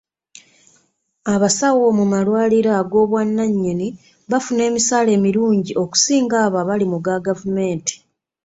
Abasawo 1.33 1.85
mu 1.97 2.05
malwaliro 2.11 2.71
ag'obwannannyini 2.81 3.87
bafuna 4.31 4.61
emisaala 4.69 5.09
emirungi 5.17 5.71
okusinga 5.83 6.35
abo 6.45 6.57
abali 6.63 6.85
mu 6.91 6.97
ga 7.05 7.15
gavumenti. 7.25 7.93